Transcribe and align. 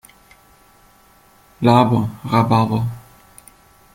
Laber 1.61 2.09
Rhabarber! 2.25 2.83